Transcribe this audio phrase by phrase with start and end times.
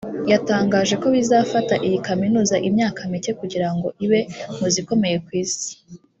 [0.31, 4.19] yatangaje ko bizafata iyi kaminuza imyaka mike kugira ngo ibe
[4.57, 5.71] mu zikomeye ku Isi